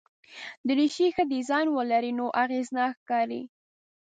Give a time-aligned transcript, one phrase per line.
[0.67, 3.41] دریشي ښه ډیزاین ولري نو اغېزناک ښکاري.